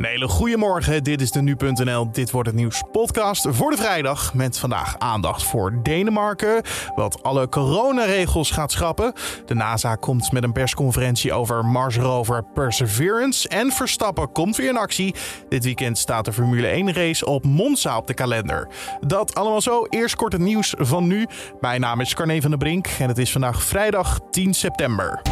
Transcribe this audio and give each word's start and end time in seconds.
Een 0.00 0.06
hele 0.06 0.28
goede 0.28 0.56
morgen, 0.56 1.04
dit 1.04 1.20
is 1.20 1.30
de 1.30 1.42
Nu.nl 1.42 2.10
Dit 2.12 2.30
Wordt 2.30 2.48
Het 2.48 2.56
Nieuws 2.56 2.82
podcast 2.92 3.46
voor 3.50 3.70
de 3.70 3.76
vrijdag. 3.76 4.34
Met 4.34 4.58
vandaag 4.58 4.98
aandacht 4.98 5.42
voor 5.42 5.82
Denemarken, 5.82 6.62
wat 6.94 7.22
alle 7.22 7.48
coronaregels 7.48 8.50
gaat 8.50 8.72
schrappen. 8.72 9.12
De 9.46 9.54
NASA 9.54 9.94
komt 9.94 10.32
met 10.32 10.42
een 10.42 10.52
persconferentie 10.52 11.32
over 11.32 11.64
Mars 11.64 11.96
rover 11.96 12.44
Perseverance. 12.54 13.48
En 13.48 13.72
Verstappen 13.72 14.32
komt 14.32 14.56
weer 14.56 14.68
in 14.68 14.76
actie. 14.76 15.14
Dit 15.48 15.64
weekend 15.64 15.98
staat 15.98 16.24
de 16.24 16.32
Formule 16.32 16.66
1 16.66 16.92
race 16.92 17.26
op 17.26 17.44
Monza 17.44 17.96
op 17.96 18.06
de 18.06 18.14
kalender. 18.14 18.68
Dat 19.00 19.34
allemaal 19.34 19.60
zo, 19.60 19.86
eerst 19.88 20.16
kort 20.16 20.32
het 20.32 20.42
nieuws 20.42 20.74
van 20.78 21.06
nu. 21.06 21.26
Mijn 21.60 21.80
naam 21.80 22.00
is 22.00 22.14
Carne 22.14 22.40
van 22.40 22.50
der 22.50 22.58
Brink 22.58 22.86
en 22.98 23.08
het 23.08 23.18
is 23.18 23.32
vandaag 23.32 23.62
vrijdag 23.62 24.20
10 24.30 24.54
september. 24.54 25.22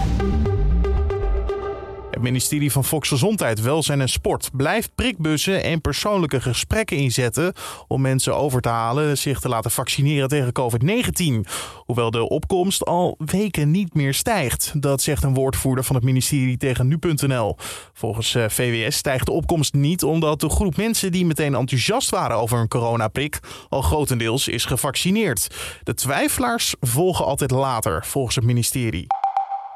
Het 2.19 2.27
ministerie 2.27 2.73
van 2.73 2.85
Volksgezondheid, 2.85 3.61
Welzijn 3.61 4.01
en 4.01 4.09
Sport 4.09 4.51
blijft 4.53 4.95
prikbussen 4.95 5.63
en 5.63 5.81
persoonlijke 5.81 6.41
gesprekken 6.41 6.97
inzetten 6.97 7.53
om 7.89 8.01
mensen 8.01 8.37
over 8.37 8.61
te 8.61 8.69
halen 8.69 9.19
zich 9.19 9.41
te 9.41 9.49
laten 9.49 9.71
vaccineren 9.71 10.29
tegen 10.29 10.53
COVID-19. 10.53 11.51
Hoewel 11.85 12.11
de 12.11 12.29
opkomst 12.29 12.85
al 12.85 13.15
weken 13.19 13.71
niet 13.71 13.95
meer 13.95 14.15
stijgt. 14.15 14.73
Dat 14.83 15.03
zegt 15.03 15.23
een 15.23 15.35
woordvoerder 15.35 15.85
van 15.85 15.95
het 15.97 16.05
ministerie 16.05 16.57
tegen 16.57 16.89
nu.nl. 16.89 17.57
Volgens 17.93 18.35
eh, 18.35 18.45
VWS 18.49 18.97
stijgt 18.97 19.27
de 19.27 19.33
opkomst 19.33 19.75
niet 19.75 20.03
omdat 20.03 20.41
de 20.41 20.49
groep 20.49 20.77
mensen 20.77 21.13
die 21.13 21.27
meteen 21.27 21.55
enthousiast 21.55 22.11
waren 22.11 22.37
over 22.37 22.59
een 22.59 22.69
coronaprik 22.69 23.39
al 23.69 23.83
grotendeels 23.83 24.49
is 24.49 24.65
gevaccineerd. 24.65 25.49
De 25.83 25.95
twijfelaars 25.95 26.75
volgen 26.81 27.25
altijd 27.25 27.51
later, 27.51 28.07
volgens 28.07 28.35
het 28.35 28.45
ministerie. 28.45 29.07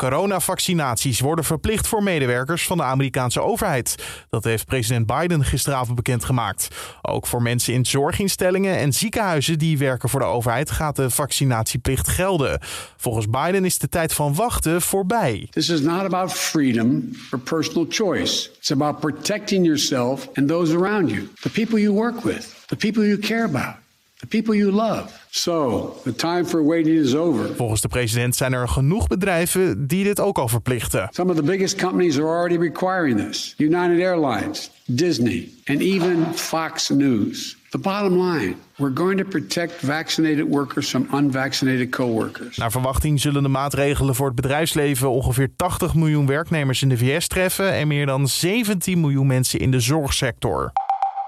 Coronavaccinaties 0.03 1.21
worden 1.21 1.45
verplicht 1.45 1.89
voor 1.89 2.03
medewerkers 2.03 2.67
van 2.67 2.77
de 2.77 2.83
Amerikaanse 2.83 3.41
overheid. 3.41 3.95
Dat 4.31 4.45
heeft 4.45 4.67
president 4.67 5.07
Biden 5.07 5.45
gisteravond 5.45 5.97
bekendgemaakt. 5.97 6.69
Ook 7.03 7.27
voor 7.27 7.43
mensen 7.43 7.75
in 7.75 7.87
zorginstellingen 7.87 8.77
en 8.77 8.93
ziekenhuizen 8.93 9.59
die 9.59 9.79
werken 9.79 10.09
voor 10.09 10.21
de 10.21 10.27
overheid 10.27 10.71
gaat 10.71 10.97
de 10.97 11.11
vaccinatieplicht 11.11 12.09
gelden. 12.09 12.61
Volgens 12.97 13.29
Biden 13.31 13.65
is 13.65 13.79
de 13.79 13.89
tijd 13.89 14.13
van 14.13 14.35
wachten 14.35 14.83
voorbij. 14.83 15.47
This 15.51 15.69
is 15.69 15.81
not 15.81 16.05
about 16.05 16.33
freedom 16.33 17.11
or 17.33 17.39
personal 17.39 17.87
choice. 17.89 18.51
It's 18.59 18.71
about 18.71 19.01
protecting 19.01 19.65
yourself 19.65 20.29
and 20.35 20.49
those 20.49 20.77
around 20.77 21.11
you, 21.11 21.29
the 21.41 21.51
people 21.51 21.81
you 21.81 21.95
work 21.95 22.25
with, 22.25 22.65
the 22.67 22.77
people 22.77 23.07
you 23.07 23.19
care 23.19 23.45
about 23.45 23.75
the 24.23 24.29
people 24.29 24.55
you 24.55 24.71
love. 24.71 25.27
So, 25.31 25.97
the 26.05 26.15
time 26.15 26.45
for 26.45 26.65
waiting 26.65 26.97
is 26.97 27.15
over. 27.15 27.55
Volgens 27.55 27.81
de 27.81 27.89
president 27.89 28.37
zijn 28.37 28.53
er 28.53 28.69
genoeg 28.69 29.07
bedrijven 29.07 29.87
die 29.87 30.05
dit 30.05 30.21
ook 30.21 30.39
al 30.39 30.49
verplichten. 30.49 31.09
Some 31.11 31.31
of 31.31 31.37
the 31.37 31.43
biggest 31.43 31.77
companies 31.77 32.19
are 32.19 32.27
already 32.27 32.57
requiring 32.57 33.19
this. 33.19 33.55
United 33.59 34.01
Airlines, 34.01 34.71
Disney, 34.85 35.49
and 35.65 35.81
even 35.81 36.35
Fox 36.35 36.89
News. 36.89 37.57
The 37.71 37.79
bottom 37.79 38.21
line, 38.21 38.55
we're 38.77 38.95
going 38.95 39.19
to 39.19 39.25
protect 39.25 39.73
vaccinated 39.73 40.49
workers 40.49 40.89
from 40.89 41.07
unvaccinated 41.13 41.91
coworkers. 41.91 42.57
Naar 42.57 42.71
verwachting 42.71 43.21
zullen 43.21 43.43
de 43.43 43.49
maatregelen 43.49 44.15
voor 44.15 44.27
het 44.27 44.35
bedrijfsleven 44.35 45.11
ongeveer 45.11 45.49
80 45.57 45.95
miljoen 45.95 46.27
werknemers 46.27 46.83
in 46.83 46.89
de 46.89 46.97
VS 46.97 47.27
treffen 47.27 47.73
en 47.73 47.89
meer 47.89 48.07
dan 48.07 48.29
17 48.29 49.01
miljoen 49.01 49.27
mensen 49.27 49.59
in 49.61 49.71
de 49.71 49.81
zorgsector. 49.81 50.73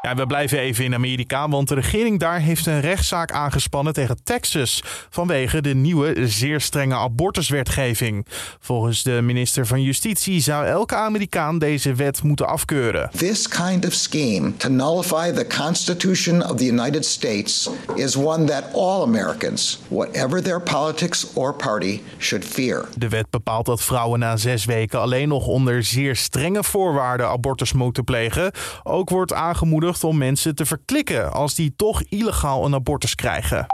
Ja, 0.05 0.15
we 0.15 0.27
blijven 0.27 0.59
even 0.59 0.85
in 0.85 0.95
Amerika, 0.95 1.49
want 1.49 1.69
de 1.69 1.75
regering 1.75 2.21
daar 2.21 2.41
heeft 2.41 2.67
een 2.67 2.81
rechtszaak 2.81 3.33
aangespannen 3.33 3.93
tegen 3.93 4.17
Texas 4.25 4.83
vanwege 5.11 5.63
de 5.63 5.75
nieuwe, 5.75 6.29
zeer 6.29 6.61
strenge 6.61 6.95
abortuswetgeving. 6.95 8.27
Volgens 8.61 9.03
de 9.03 9.21
minister 9.23 9.67
van 9.67 9.83
Justitie 9.83 10.41
zou 10.41 10.67
elke 10.67 10.95
Amerikaan 10.95 11.59
deze 11.59 11.95
wet 11.95 12.23
moeten 12.23 12.47
afkeuren. 12.47 13.11
This 13.17 13.49
kind 13.49 13.87
of 13.87 13.93
scheme 13.93 14.57
to 14.57 14.69
nullify 14.69 15.33
the 15.33 15.47
Constitution 15.47 16.51
of 16.51 16.57
the 16.57 16.67
United 16.67 17.05
States 17.05 17.71
is 17.95 18.17
one 18.17 18.45
that 18.45 18.65
all 18.73 19.03
Americans, 19.03 19.81
whatever 19.89 20.43
their 20.43 20.63
politics 20.63 21.33
or 21.35 21.55
party, 21.55 22.01
should 22.19 22.45
fear. 22.45 22.89
De 22.97 23.09
wet 23.09 23.31
bepaalt 23.31 23.67
dat 23.67 23.83
vrouwen 23.83 24.19
na 24.19 24.37
zes 24.37 24.65
weken 24.65 25.01
alleen 25.01 25.29
nog 25.29 25.47
onder 25.47 25.83
zeer 25.83 26.17
strenge 26.17 26.65
voorwaarden 26.65 27.29
abortus 27.29 27.73
moeten 27.73 28.05
plegen. 28.05 28.53
Ook 28.83 29.11
wordt 29.11 29.33
aangemoedigd 29.33 29.93
om 30.03 30.19
mensen 30.19 30.55
te 30.55 30.67
verklikken 30.67 31.33
als 31.33 31.55
die 31.55 31.75
toch 31.77 32.03
illegaal 32.03 32.65
een 32.65 32.75
abortus 32.75 33.15
krijgen. 33.15 33.67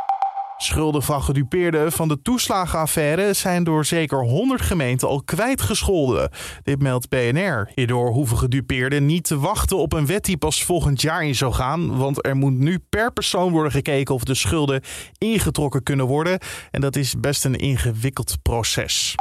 Schulden 0.63 1.03
van 1.03 1.23
gedupeerden 1.23 1.93
van 1.93 2.09
de 2.09 2.23
toeslagenaffaire 2.23 3.33
zijn 3.33 3.65
door 3.65 3.85
zeker 3.85 4.25
100 4.25 4.63
gemeenten 4.63 5.09
al 5.09 5.23
kwijtgescholden. 5.23 6.31
Dit 6.63 6.83
meldt 6.83 7.09
BNR. 7.09 7.71
Hierdoor 7.75 8.13
hoeven 8.13 8.39
gedupeerden 8.39 9.07
niet 9.07 9.25
te 9.25 9.39
wachten 9.39 9.77
op 9.77 9.93
een 9.93 10.07
wet 10.07 10.25
die 10.25 10.37
pas 10.37 10.65
volgend 10.65 11.01
jaar 11.01 11.25
in 11.25 11.35
zou 11.35 11.53
gaan. 11.53 11.97
Want 11.97 12.27
er 12.27 12.37
moet 12.37 12.59
nu 12.59 12.79
per 12.89 13.13
persoon 13.13 13.53
worden 13.53 13.73
gekeken 13.73 14.15
of 14.15 14.25
de 14.25 14.35
schulden 14.35 14.83
ingetrokken 15.19 15.83
kunnen 15.83 16.07
worden. 16.07 16.39
En 16.71 16.81
dat 16.81 16.97
is 16.97 17.15
best 17.21 17.45
een 17.45 17.57
ingewikkeld 17.57 18.37
proces. 18.43 19.15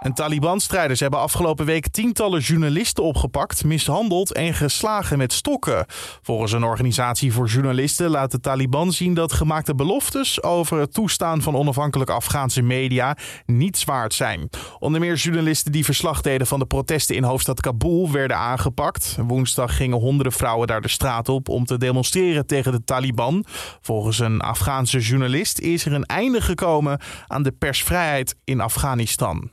En 0.00 0.12
Taliban-strijders 0.12 1.00
hebben 1.00 1.20
afgelopen 1.20 1.66
week 1.66 1.88
tientallen 1.88 2.40
journalisten 2.40 3.04
opgepakt, 3.04 3.64
mishandeld 3.64 4.32
en 4.32 4.54
geslagen 4.54 5.18
met 5.18 5.32
stokken. 5.32 5.84
Volgens 6.22 6.52
een 6.52 6.64
organisatie 6.64 7.32
voor 7.32 7.46
journalisten 7.46 8.10
laat 8.10 8.30
de 8.30 8.40
Taliban 8.40 8.92
zien 8.92 9.14
dat 9.14 9.32
gemaakte 9.32 9.74
beloftes 9.74 10.42
over 10.42 10.78
het 10.78 10.94
toestaan 10.94 11.42
van 11.42 11.56
onafhankelijke 11.56 12.12
Afghaanse 12.12 12.62
media 12.62 13.16
niet 13.46 13.84
waard 13.84 14.14
zijn. 14.14 14.48
Onder 14.78 15.00
meer 15.00 15.14
journalisten 15.14 15.72
die 15.72 15.84
verslag 15.84 16.20
deden 16.20 16.46
van 16.46 16.58
de 16.58 16.66
protesten 16.66 17.16
in 17.16 17.22
hoofdstad 17.22 17.60
Kabul 17.60 18.10
werden 18.10 18.36
aangepakt. 18.36 19.16
Woensdag 19.26 19.76
gingen 19.76 19.98
honderden 19.98 20.32
vrouwen 20.32 20.66
daar 20.66 20.80
de 20.80 20.88
straat 20.88 21.28
op 21.28 21.48
om 21.48 21.64
te 21.64 21.78
demonstreren 21.78 22.46
tegen 22.46 22.72
de 22.72 22.84
Taliban. 22.84 23.44
Volgens 23.80 24.18
een 24.18 24.40
Afghaanse 24.40 24.98
journalist 24.98 25.58
is 25.58 25.84
er 25.84 25.92
een 25.92 26.04
einde 26.04 26.40
gekomen 26.40 27.00
aan 27.26 27.42
de 27.42 27.52
persvrijheid 27.52 28.36
in 28.44 28.60
Afghanistan. 28.60 29.50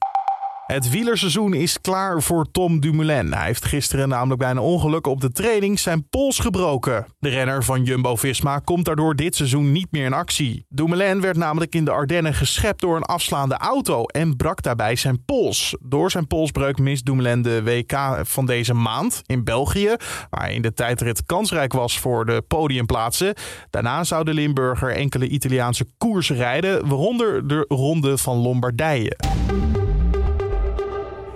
Het 0.67 0.89
wielerseizoen 0.89 1.53
is 1.53 1.81
klaar 1.81 2.21
voor 2.21 2.51
Tom 2.51 2.79
Dumoulin. 2.79 3.33
Hij 3.33 3.45
heeft 3.45 3.65
gisteren 3.65 4.09
namelijk 4.09 4.39
bij 4.39 4.49
een 4.49 4.59
ongeluk 4.59 5.07
op 5.07 5.21
de 5.21 5.31
training 5.31 5.79
zijn 5.79 6.09
pols 6.09 6.39
gebroken. 6.39 7.05
De 7.19 7.29
renner 7.29 7.63
van 7.63 7.83
Jumbo-Visma 7.83 8.59
komt 8.59 8.85
daardoor 8.85 9.15
dit 9.15 9.35
seizoen 9.35 9.71
niet 9.71 9.87
meer 9.91 10.05
in 10.05 10.13
actie. 10.13 10.65
Dumoulin 10.69 11.21
werd 11.21 11.37
namelijk 11.37 11.75
in 11.75 11.85
de 11.85 11.91
Ardennen 11.91 12.33
geschept 12.33 12.81
door 12.81 12.95
een 12.95 13.03
afslaande 13.03 13.57
auto 13.57 14.05
en 14.05 14.35
brak 14.35 14.61
daarbij 14.61 14.95
zijn 14.95 15.25
pols. 15.25 15.75
Door 15.79 16.11
zijn 16.11 16.27
polsbreuk 16.27 16.77
mist 16.77 17.05
Dumoulin 17.05 17.41
de 17.41 17.63
WK 17.63 18.19
van 18.21 18.45
deze 18.45 18.73
maand 18.73 19.21
in 19.25 19.43
België, 19.43 19.95
waar 20.29 20.51
in 20.51 20.61
de 20.61 20.73
tijdrit 20.73 21.25
kansrijk 21.25 21.73
was 21.73 21.99
voor 21.99 22.25
de 22.25 22.43
podiumplaatsen. 22.47 23.33
Daarna 23.69 24.03
zou 24.03 24.23
de 24.23 24.33
Limburger 24.33 24.95
enkele 24.95 25.27
Italiaanse 25.27 25.85
koersen 25.97 26.35
rijden, 26.35 26.87
waaronder 26.87 27.47
de 27.47 27.65
Ronde 27.67 28.17
van 28.17 28.37
Lombardije. 28.37 29.15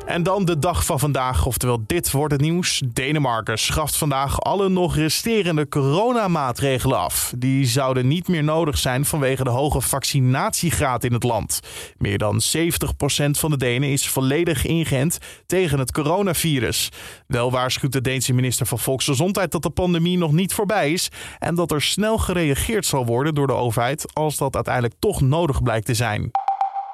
En 0.05 0.23
dan 0.23 0.45
de 0.45 0.59
dag 0.59 0.85
van 0.85 0.99
vandaag, 0.99 1.45
oftewel 1.45 1.83
dit 1.85 2.11
wordt 2.11 2.33
het 2.33 2.41
nieuws. 2.41 2.81
Denemarken 2.93 3.57
schaft 3.57 3.95
vandaag 3.95 4.41
alle 4.41 4.69
nog 4.69 4.95
resterende 4.95 5.67
coronamaatregelen 5.67 6.97
af. 6.97 7.33
Die 7.37 7.65
zouden 7.65 8.07
niet 8.07 8.27
meer 8.27 8.43
nodig 8.43 8.77
zijn 8.77 9.05
vanwege 9.05 9.43
de 9.43 9.49
hoge 9.49 9.81
vaccinatiegraad 9.81 11.03
in 11.03 11.13
het 11.13 11.23
land. 11.23 11.59
Meer 11.97 12.17
dan 12.17 12.41
70% 12.57 13.29
van 13.31 13.49
de 13.49 13.57
Denen 13.57 13.89
is 13.89 14.09
volledig 14.09 14.65
ingeënt 14.65 15.17
tegen 15.45 15.79
het 15.79 15.91
coronavirus. 15.91 16.89
Wel 17.27 17.51
waarschuwt 17.51 17.91
de 17.91 18.01
Deense 18.01 18.33
minister 18.33 18.65
van 18.65 18.79
Volksgezondheid 18.79 19.51
dat 19.51 19.63
de 19.63 19.69
pandemie 19.69 20.17
nog 20.17 20.31
niet 20.31 20.53
voorbij 20.53 20.91
is 20.91 21.09
en 21.39 21.55
dat 21.55 21.71
er 21.71 21.81
snel 21.81 22.17
gereageerd 22.17 22.85
zal 22.85 23.05
worden 23.05 23.35
door 23.35 23.47
de 23.47 23.53
overheid 23.53 24.13
als 24.13 24.37
dat 24.37 24.55
uiteindelijk 24.55 24.95
toch 24.99 25.21
nodig 25.21 25.63
blijkt 25.63 25.85
te 25.85 25.93
zijn. 25.93 26.31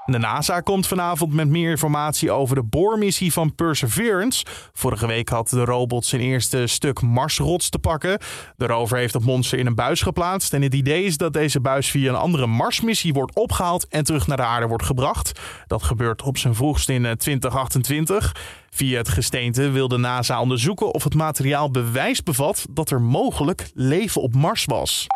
De 0.09 0.18
NASA 0.18 0.59
komt 0.59 0.88
vanavond 0.88 1.34
met 1.34 1.47
meer 1.47 1.69
informatie 1.69 2.31
over 2.31 2.56
de 2.56 2.63
boormissie 2.63 3.34
van 3.34 3.56
Perseverance. 3.56 4.45
Vorige 4.73 5.07
week 5.07 5.29
had 5.29 5.50
de 5.50 5.66
robot 5.66 6.06
zijn 6.06 6.22
eerste 6.22 6.68
stuk 6.68 7.01
Marsrots 7.01 7.69
te 7.69 7.79
pakken. 7.79 8.19
De 8.57 8.65
rover 8.65 8.98
heeft 8.98 9.13
het 9.13 9.25
monster 9.25 9.59
in 9.59 9.65
een 9.65 9.75
buis 9.75 10.01
geplaatst. 10.01 10.54
En 10.54 10.62
het 10.62 10.74
idee 10.74 11.04
is 11.04 11.18
dat 11.18 11.33
deze 11.33 11.59
buis 11.59 11.89
via 11.89 12.09
een 12.09 12.15
andere 12.15 12.48
Marsmissie 12.48 13.13
wordt 13.13 13.36
opgehaald 13.36 13.88
en 13.88 14.04
terug 14.04 14.27
naar 14.27 14.38
de 14.38 14.44
aarde 14.44 14.68
wordt 14.68 14.86
gebracht. 14.86 15.39
Dat 15.68 15.83
gebeurt 15.83 16.21
op 16.21 16.38
zijn 16.38 16.56
vroegst 16.56 16.89
in 16.89 17.18
2028. 17.18 18.33
Eh, 18.33 18.42
via 18.69 18.98
het 18.98 19.10
gesteente 19.10 19.69
wil 19.69 19.88
de 19.88 19.98
NASA 19.98 20.42
onderzoeken 20.42 20.94
of 20.94 21.03
het 21.03 21.15
materiaal 21.15 21.71
bewijs 21.71 22.24
bevat 22.24 22.65
dat 22.69 22.89
er 22.89 23.01
mogelijk 23.01 23.71
leven 23.74 24.21
op 24.21 24.36
Mars 24.36 24.65
was. 24.65 25.07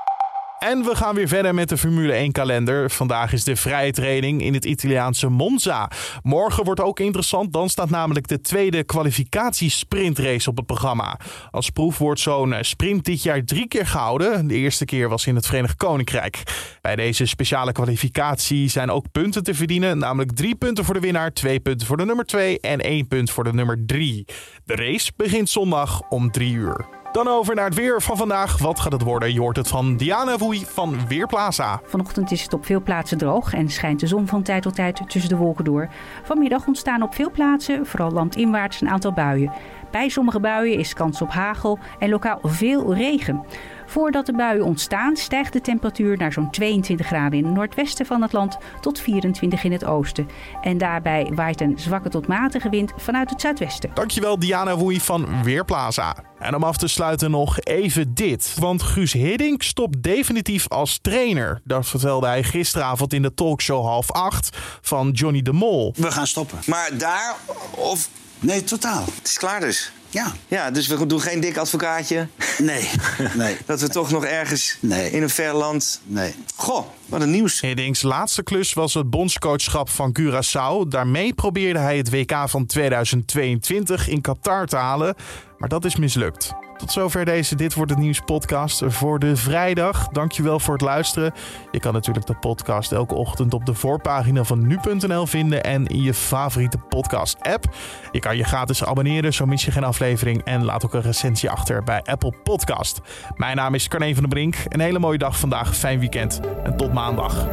En 0.62 0.84
we 0.84 0.96
gaan 0.96 1.16
weer 1.16 1.28
verder 1.28 1.54
met 1.54 1.70
de 1.70 1.78
Formule 1.78 2.14
1 2.14 2.32
kalender. 2.32 2.90
Vandaag 2.90 3.34
is 3.34 3.44
de 3.44 3.56
vrije 3.56 3.92
training 3.92 4.42
in 4.42 4.54
het 4.54 4.66
Italiaanse 4.66 5.30
Monza. 5.30 5.92
Morgen 6.24 6.64
wordt 6.64 6.82
ook 6.82 7.00
interessant, 7.00 7.54
dan 7.54 7.70
staat 7.70 7.90
namelijk 7.90 8.28
de 8.28 8.42
tweede 8.42 8.84
kwalificatiesprintrace 8.84 10.50
op 10.50 10.58
het 10.58 10.66
programma. 10.66 11.20
Als 11.52 11.70
proef 11.70 11.98
wordt 11.98 12.20
zo'n 12.20 12.56
sprint 12.60 13.06
dit 13.06 13.24
jaar 13.24 13.44
drie 13.44 13.68
keer 13.68 13.88
gehouden. 13.88 14.48
De 14.48 14.54
eerste 14.54 14.86
keer 14.86 15.10
was 15.10 15.28
in 15.28 15.36
het 15.36 15.46
Verenigd 15.46 15.76
Koninkrijk. 15.76 16.44
Bij 16.82 16.96
deze 16.96 17.26
speciale 17.26 17.72
kwalificatie 17.72 18.70
zijn 18.70 18.90
ook 18.90 19.12
punten 19.12 19.44
te 19.44 19.54
verdienen, 19.54 19.98
namelijk 19.98 20.32
drie 20.32 20.56
punten 20.56 20.86
voor 20.86 20.94
de 20.94 21.00
winnaar, 21.00 21.34
twee 21.34 21.60
punten 21.60 21.88
voor 21.88 21.98
de 21.98 22.06
nummer 22.06 22.26
twee 22.26 22.60
en 22.60 22.80
één 22.80 23.08
punt 23.08 23.32
voor 23.32 23.44
de 23.44 23.54
nummer 23.54 23.86
drie. 23.86 24.26
De 24.66 24.76
race 24.76 25.12
begint 25.16 25.50
zondag 25.50 26.02
om 26.10 26.32
drie 26.32 26.54
uur. 26.54 27.01
Dan 27.12 27.28
over 27.28 27.56
naar 27.56 27.66
het 27.66 27.76
weer 27.76 28.02
van 28.02 28.18
vandaag. 28.18 28.58
Wat 28.58 28.80
gaat 28.80 28.92
het 28.92 29.02
worden? 29.02 29.34
Je 29.34 29.40
hoort 29.40 29.56
het 29.56 29.68
van 29.68 29.98
Diana 29.98 30.38
Woei 30.38 30.66
van 30.66 31.08
Weerplaza. 31.08 31.82
Vanochtend 31.84 32.32
is 32.32 32.44
het 32.44 32.54
op 32.54 32.66
veel 32.66 32.82
plaatsen 32.82 33.18
droog 33.18 33.54
en 33.54 33.70
schijnt 33.70 34.00
de 34.00 34.08
zon 34.08 34.28
van 34.28 34.44
tijd 34.44 34.62
tot 34.62 34.76
tijd 34.76 35.02
tussen 35.08 35.30
de 35.30 35.36
wolken 35.36 35.64
door. 35.64 35.90
Vanmiddag 36.24 36.68
ontstaan 36.68 37.02
op 37.02 37.16
veel 37.16 37.32
plaatsen, 37.32 37.86
vooral 37.86 38.12
landinwaarts, 38.12 38.82
een 38.82 38.90
aantal 38.90 39.14
buien. 39.14 39.52
Bij 39.92 40.10
sommige 40.10 40.40
buien 40.40 40.78
is 40.78 40.94
kans 40.94 41.22
op 41.22 41.30
hagel 41.30 41.80
en 42.00 42.10
lokaal 42.10 42.40
veel 42.44 42.94
regen. 42.94 43.46
Voordat 43.92 44.26
de 44.26 44.34
buien 44.34 44.66
ontstaan 44.66 45.16
stijgt 45.16 45.54
de 45.54 45.62
temperatuur 45.62 46.18
naar 46.18 46.34
zo'n 46.34 46.52
22 46.52 47.08
graden 47.08 47.40
in 47.40 47.46
het 47.46 47.54
noordwesten 47.54 48.06
van 48.06 48.22
het 48.22 48.34
land 48.34 48.58
tot 48.82 49.00
24 49.00 49.64
in 49.64 49.72
het 49.72 49.86
oosten. 49.86 50.28
En 50.62 50.78
daarbij 50.78 51.32
waait 51.36 51.62
een 51.62 51.80
zwakke 51.80 52.10
tot 52.10 52.28
matige 52.28 52.70
wind 52.70 52.94
vanuit 52.98 53.30
het 53.30 53.42
zuidwesten. 53.42 53.92
Dankjewel 53.94 54.40
Diana 54.40 54.76
Woei 54.76 55.00
van 55.02 55.44
Weerplaza. 55.44 56.16
En 56.40 56.56
om 56.56 56.64
af 56.64 56.78
te 56.78 56.88
sluiten 56.88 57.32
nog 57.32 57.60
even 57.60 58.14
dit. 58.14 58.56
Want 58.60 58.84
Guus 58.84 59.14
Hiddink 59.14 59.64
stopt 59.64 60.04
definitief 60.04 60.68
als 60.68 61.00
trainer. 61.02 61.62
Dat 61.64 61.88
vertelde 61.88 62.28
hij 62.28 62.44
gisteravond 62.44 63.14
in 63.14 63.22
de 63.22 63.34
talkshow 63.34 63.86
half 63.86 64.12
acht 64.12 64.58
van 64.82 65.10
Johnny 65.12 65.42
de 65.42 65.54
Mol. 65.54 65.94
We 65.98 66.12
gaan 66.12 66.28
stoppen. 66.28 66.60
Maar 66.66 66.90
daar 66.98 67.36
of... 67.72 68.10
Nee, 68.40 68.64
totaal. 68.64 69.04
Het 69.06 69.28
is 69.28 69.38
klaar 69.38 69.60
dus. 69.60 69.92
Ja. 70.12 70.34
Ja, 70.48 70.72
dus 70.72 70.88
we 70.88 71.06
doen 71.06 71.22
geen 71.22 71.40
dik 71.40 71.58
advocaatje. 71.58 72.28
Nee. 72.58 72.90
Nee. 73.34 73.58
Dat 73.66 73.82
we 73.82 73.90
toch 73.90 74.12
nog 74.12 74.26
ergens 74.26 74.78
Nee. 74.80 75.12
in 75.12 75.22
een 75.22 75.30
ver 75.30 75.54
land... 75.54 76.02
Nee. 76.06 76.36
Goh, 76.56 76.86
wat 77.06 77.22
een 77.22 77.32
nieuws. 77.32 77.62
Hiddinks 77.62 78.02
laatste 78.02 78.44
klus 78.44 78.74
was 78.74 78.94
het 78.94 79.10
bondscoachschap 79.10 79.90
van 79.90 80.16
Curaçao. 80.20 80.88
Daarmee 80.88 81.34
probeerde 81.34 81.80
hij 81.80 81.98
het 81.98 82.10
WK 82.10 82.34
van 82.46 82.66
2022 82.66 84.08
in 84.08 84.22
Qatar 84.22 84.66
te 84.68 84.76
halen. 84.76 85.16
Maar 85.58 85.70
dat 85.70 85.86
is 85.86 85.96
mislukt. 85.96 86.52
Tot 86.82 86.92
zover 86.92 87.26
deze 87.26 87.56
Dit 87.56 87.74
Wordt 87.74 87.92
Het 87.92 88.00
Nieuws 88.00 88.20
podcast 88.20 88.84
voor 88.86 89.20
de 89.20 89.36
vrijdag. 89.36 90.08
Dankjewel 90.08 90.60
voor 90.60 90.74
het 90.74 90.82
luisteren. 90.82 91.34
Je 91.72 91.80
kan 91.80 91.94
natuurlijk 91.94 92.26
de 92.26 92.36
podcast 92.36 92.92
elke 92.92 93.14
ochtend 93.14 93.54
op 93.54 93.66
de 93.66 93.74
voorpagina 93.74 94.44
van 94.44 94.68
nu.nl 94.68 95.26
vinden 95.26 95.64
en 95.64 95.88
in 95.88 96.02
je 96.02 96.14
favoriete 96.14 96.78
podcast 96.78 97.38
app. 97.42 97.76
Je 98.12 98.20
kan 98.20 98.38
je 98.38 98.44
gratis 98.44 98.84
abonneren, 98.84 99.34
zo 99.34 99.46
mis 99.46 99.66
je 99.66 99.72
geen 99.72 99.84
aflevering. 99.84 100.44
En 100.44 100.64
laat 100.64 100.86
ook 100.86 100.94
een 100.94 101.02
recensie 101.02 101.50
achter 101.50 101.84
bij 101.84 102.02
Apple 102.04 102.34
Podcast. 102.44 103.02
Mijn 103.36 103.56
naam 103.56 103.74
is 103.74 103.88
Carne 103.88 104.14
van 104.14 104.24
der 104.24 104.32
Brink. 104.32 104.56
Een 104.68 104.80
hele 104.80 105.00
mooie 105.00 105.18
dag 105.18 105.40
vandaag, 105.40 105.76
fijn 105.76 106.00
weekend 106.00 106.40
en 106.64 106.78
tot 106.78 106.94
maandag. 106.94 107.48